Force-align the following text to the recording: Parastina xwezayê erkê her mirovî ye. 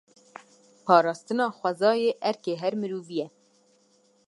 Parastina 0.85 1.45
xwezayê 1.59 2.11
erkê 2.31 2.53
her 2.61 2.73
mirovî 2.81 3.15
ye. 3.19 3.27